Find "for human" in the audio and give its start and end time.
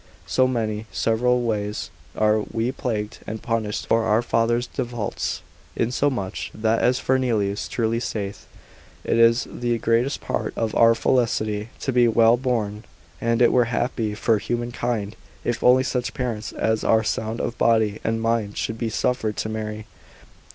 14.15-14.71